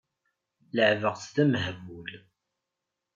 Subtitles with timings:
[0.75, 2.09] Leɛbeɣ-tt d amehbul.